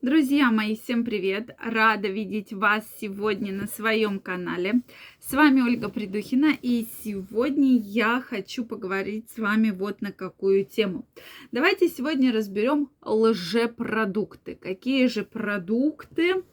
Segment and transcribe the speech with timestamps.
[0.00, 1.56] Друзья мои, всем привет!
[1.58, 4.82] Рада видеть вас сегодня на своем канале.
[5.18, 11.04] С вами Ольга Придухина, и сегодня я хочу поговорить с вами вот на какую тему.
[11.50, 14.54] Давайте сегодня разберем лжепродукты.
[14.54, 16.44] Какие же продукты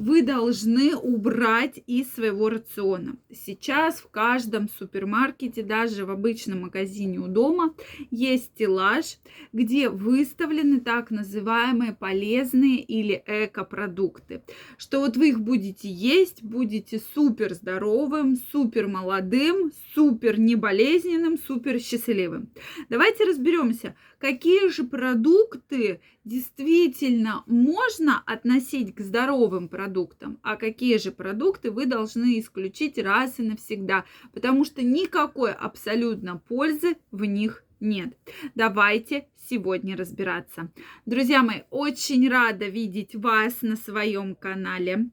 [0.00, 3.18] вы должны убрать из своего рациона.
[3.30, 7.74] Сейчас в каждом супермаркете, даже в обычном магазине у дома,
[8.10, 9.18] есть стеллаж,
[9.52, 14.42] где выставлены так называемые полезные или экопродукты.
[14.78, 22.48] Что вот вы их будете есть, будете супер здоровым, супер молодым, супер неболезненным, супер счастливым.
[22.88, 31.70] Давайте разберемся, какие же продукты действительно можно относить к здоровым продуктам, а какие же продукты
[31.70, 38.16] вы должны исключить раз и навсегда, потому что никакой абсолютно пользы в них нет.
[38.54, 40.70] Давайте сегодня разбираться.
[41.06, 45.10] Друзья мои, очень рада видеть вас на своем канале.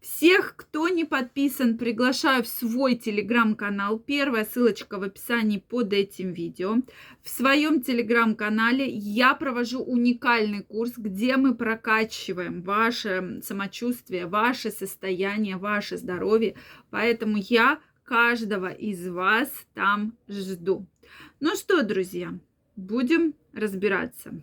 [0.00, 3.98] Всех, кто не подписан, приглашаю в свой телеграм-канал.
[3.98, 6.76] Первая ссылочка в описании под этим видео.
[7.22, 15.98] В своем телеграм-канале я провожу уникальный курс, где мы прокачиваем ваше самочувствие, ваше состояние, ваше
[15.98, 16.54] здоровье.
[16.88, 20.86] Поэтому я каждого из вас там жду.
[21.40, 22.32] Ну что, друзья,
[22.74, 24.42] будем разбираться.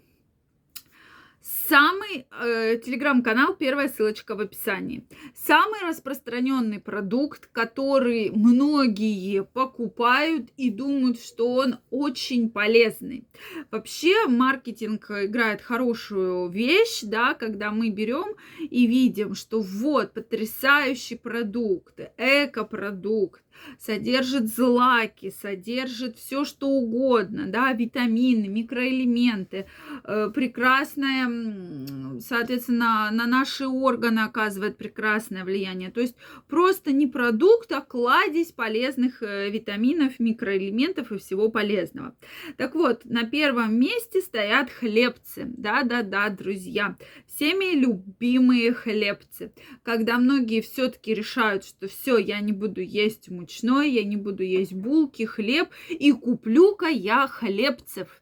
[1.70, 5.08] Самый э, телеграм-канал, первая ссылочка в описании.
[5.34, 13.30] Самый распространенный продукт, который многие покупают и думают, что он очень полезный.
[13.72, 21.98] Вообще маркетинг играет хорошую вещь, да, когда мы берем и видим, что вот потрясающий продукт,
[22.18, 23.42] эко-продукт,
[23.80, 29.68] содержит злаки, содержит все что угодно, да, витамины, микроэлементы,
[30.04, 35.92] э, прекрасное, соответственно, на наши органы оказывает прекрасное влияние.
[35.92, 36.16] То есть
[36.48, 42.16] просто не продукт, а кладезь полезных э, витаминов, микроэлементов и всего полезного.
[42.58, 45.46] Так вот, на первом месте стоят хлебцы.
[45.46, 49.52] Да-да-да, друзья, всеми любимые хлебцы.
[49.84, 54.44] Когда многие все-таки решают, что все, я не буду есть мучу, мучной, я не буду
[54.44, 58.22] есть булки, хлеб, и куплю-ка я хлебцев.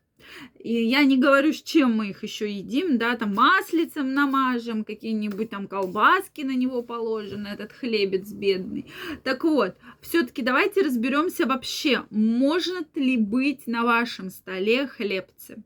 [0.59, 5.52] И я не говорю, с чем мы их еще едим, да, там маслицем намажем, какие-нибудь
[5.52, 8.91] там колбаски на него положены, этот хлебец бедный.
[9.24, 15.63] Так вот, все-таки давайте разберемся вообще, может ли быть на вашем столе хлебцы.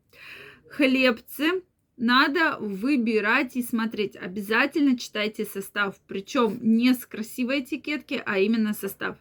[0.68, 1.62] Хлебцы
[2.00, 4.16] надо выбирать и смотреть.
[4.16, 9.18] Обязательно читайте состав, причем не с красивой этикетки, а именно состав.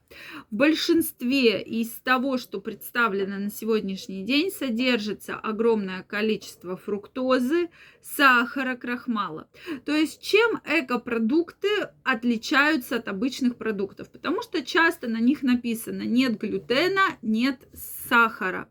[0.50, 7.70] В большинстве из того, что представлено на сегодняшний день, содержится огромное количество фруктозы,
[8.02, 9.50] сахара, крахмала.
[9.86, 11.68] То есть чем экопродукты
[12.04, 14.10] отличаются от обычных продуктов?
[14.10, 17.60] Потому что часто на них написано нет глютена, нет
[18.08, 18.70] сахара.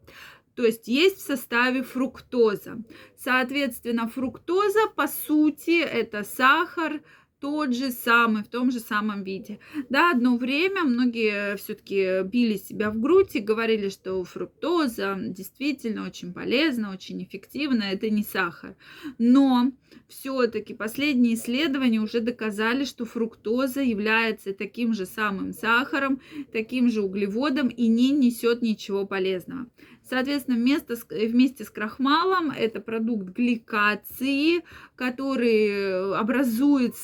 [0.59, 2.79] То есть есть в составе фруктоза.
[3.17, 7.01] Соответственно, фруктоза, по сути, это сахар,
[7.39, 9.61] тот же самый, в том же самом виде.
[9.89, 16.33] Да, одно время многие все-таки били себя в грудь и говорили, что фруктоза действительно очень
[16.33, 18.75] полезна, очень эффективна, это не сахар.
[19.19, 19.71] Но
[20.09, 26.21] все-таки последние исследования уже доказали, что фруктоза является таким же самым сахаром,
[26.53, 29.67] таким же углеводом и не несет ничего полезного.
[30.09, 34.63] Соответственно, вместо, вместе с крахмалом это продукт гликации,
[34.97, 36.95] который образует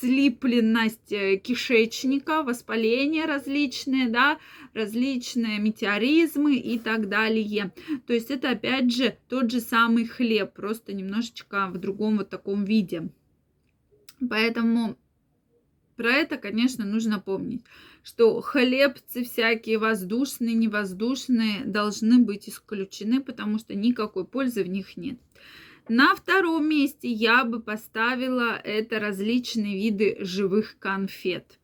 [0.00, 4.38] слипленность э, кишечника, воспаления различные, да,
[4.74, 7.72] различные метеоризмы и так далее.
[8.06, 12.64] То есть это опять же тот же самый хлеб, просто немножечко в другом вот таком
[12.64, 13.08] виде.
[14.28, 14.96] Поэтому
[16.02, 17.62] про это, конечно, нужно помнить,
[18.02, 25.20] что хлебцы всякие воздушные, невоздушные должны быть исключены, потому что никакой пользы в них нет.
[25.88, 31.60] На втором месте я бы поставила это различные виды живых конфет.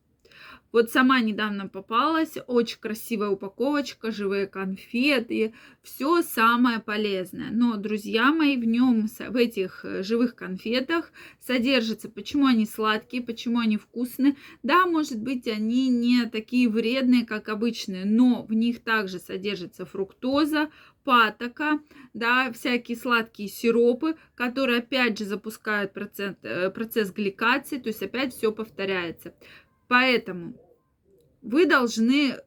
[0.71, 7.51] Вот сама недавно попалась, очень красивая упаковочка, живые конфеты, все самое полезное.
[7.51, 11.11] Но, друзья мои, в нем, в этих э, живых конфетах
[11.41, 14.37] содержится, почему они сладкие, почему они вкусные.
[14.63, 20.71] Да, может быть, они не такие вредные, как обычные, но в них также содержится фруктоза,
[21.03, 21.81] патока,
[22.13, 28.35] да, всякие сладкие сиропы, которые опять же запускают процент, э, процесс гликации, то есть опять
[28.35, 29.33] все повторяется.
[29.89, 30.55] Поэтому
[31.43, 32.39] вы должны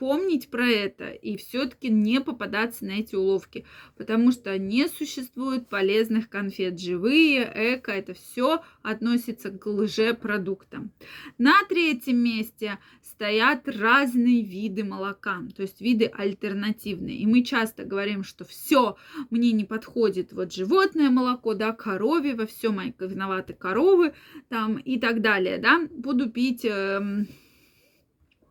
[0.00, 3.66] помнить про это и все-таки не попадаться на эти уловки,
[3.98, 6.80] потому что не существует полезных конфет.
[6.80, 10.90] Живые, эко, это все относится к лжепродуктам.
[11.36, 17.18] На третьем месте стоят разные виды молока, то есть виды альтернативные.
[17.18, 18.96] И мы часто говорим, что все,
[19.28, 24.14] мне не подходит вот животное молоко, да, коровье, во всем виноваты коровы
[24.48, 27.26] там и так далее, да, буду пить э,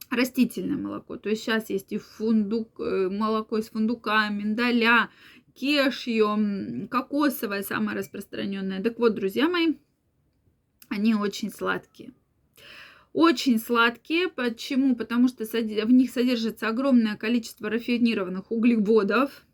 [0.10, 1.18] растительное молоко.
[1.18, 5.10] То есть сейчас есть и фундук, э, молоко из фундука, миндаля,
[5.54, 8.82] кешью, кокосовое самое распространенное.
[8.82, 9.76] Так вот, друзья мои,
[10.90, 12.14] они очень сладкие.
[13.14, 14.30] Очень сладкие.
[14.30, 14.96] Почему?
[14.96, 19.46] Потому что в них содержится огромное количество рафинированных углеводов,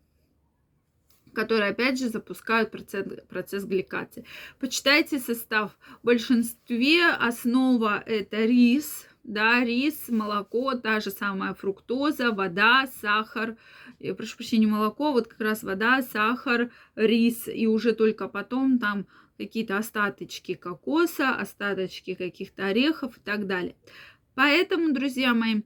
[1.32, 4.24] которые, опять же, запускают процесс, процесс гликации.
[4.58, 5.76] Почитайте состав.
[6.02, 13.56] В большинстве основа это рис, да, рис, молоко, та же самая фруктоза, вода, сахар,
[13.98, 19.06] я прошу прощения, молоко, вот как раз вода, сахар, рис, и уже только потом там
[19.36, 23.74] какие-то остаточки кокоса, остаточки каких-то орехов и так далее.
[24.34, 25.62] Поэтому, друзья мои,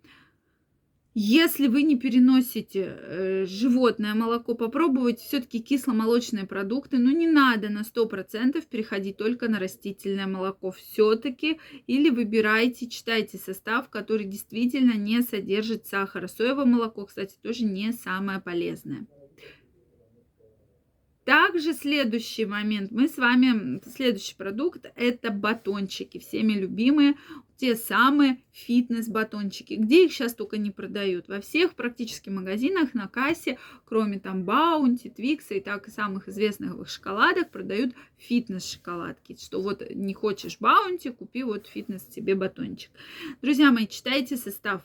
[1.15, 6.99] если вы не переносите э, животное молоко, попробовать все-таки кисломолочные продукты.
[6.99, 10.71] Но не надо на 100% переходить только на растительное молоко.
[10.71, 11.59] Все-таки
[11.89, 16.29] или выбирайте, читайте состав, который действительно не содержит сахара.
[16.29, 19.07] Соевое молоко, кстати, тоже не самое полезное.
[21.25, 27.15] Также следующий момент, мы с вами, следующий продукт, это батончики, всеми любимые
[27.61, 29.75] те самые фитнес-батончики.
[29.75, 31.29] Где их сейчас только не продают?
[31.29, 37.51] Во всех практически магазинах на кассе, кроме там Баунти, Твикса и так самых известных шоколадок,
[37.51, 39.37] продают фитнес-шоколадки.
[39.39, 42.91] Что вот не хочешь Баунти, купи вот фитнес себе батончик.
[43.43, 44.81] Друзья мои, читайте состав.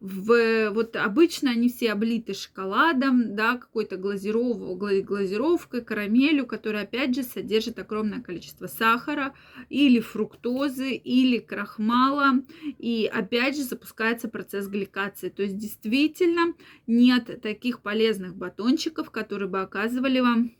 [0.00, 7.22] В, вот обычно они все облиты шоколадом, да, какой-то глазиров, глазировкой, карамелью, которая опять же
[7.22, 9.34] содержит огромное количество сахара
[9.68, 12.42] или фруктозы, или крахмала, мало,
[12.78, 15.28] и опять же запускается процесс гликации.
[15.28, 16.54] То есть действительно
[16.86, 20.52] нет таких полезных батончиков, которые бы оказывали вам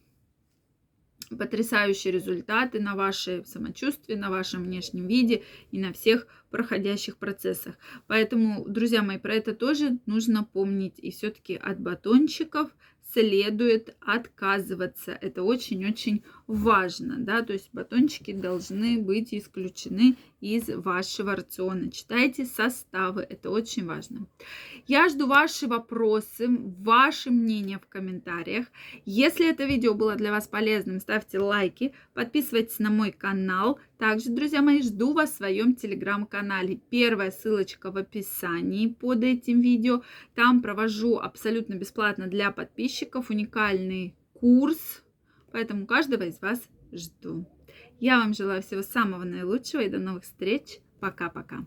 [1.38, 7.76] потрясающие результаты на ваше самочувствие, на вашем внешнем виде и на всех проходящих процессах.
[8.08, 10.98] Поэтому, друзья мои, про это тоже нужно помнить.
[10.98, 12.74] И все-таки от батончиков
[13.12, 15.12] следует отказываться.
[15.12, 21.90] Это очень-очень важно, да, то есть батончики должны быть исключены из вашего рациона.
[21.90, 24.26] Читайте составы, это очень важно.
[24.86, 28.66] Я жду ваши вопросы, ваше мнение в комментариях.
[29.04, 33.78] Если это видео было для вас полезным, ставьте лайки, подписывайтесь на мой канал.
[34.00, 36.80] Также, друзья мои, жду вас в своем телеграм-канале.
[36.88, 40.02] Первая ссылочка в описании под этим видео.
[40.34, 45.02] Там провожу абсолютно бесплатно для подписчиков уникальный курс
[45.52, 46.62] Поэтому каждого из вас
[46.92, 47.44] жду.
[47.98, 50.78] Я вам желаю всего самого наилучшего и до новых встреч.
[51.00, 51.66] Пока-пока.